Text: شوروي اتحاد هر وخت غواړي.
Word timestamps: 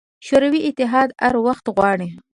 شوروي 0.27 0.59
اتحاد 0.69 1.09
هر 1.23 1.35
وخت 1.45 1.65
غواړي. 1.75 2.09